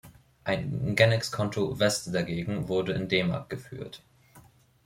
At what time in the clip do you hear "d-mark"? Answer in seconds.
3.07-3.51